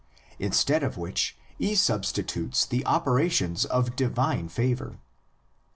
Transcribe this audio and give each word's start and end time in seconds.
instead 0.39 0.81
of 0.81 0.97
which 0.97 1.37
E 1.59 1.75
substitutes 1.75 2.65
the 2.65 2.83
operations 2.87 3.65
of 3.65 3.95
divine 3.95 4.49
favor 4.49 4.93
(xxx. 4.97 4.99